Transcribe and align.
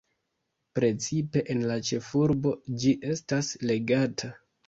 Precipe 0.77 1.43
en 1.55 1.61
la 1.73 1.75
ĉefurbo 1.89 2.55
ĝi 2.85 2.93
estas 3.17 3.53
legata. 3.73 4.35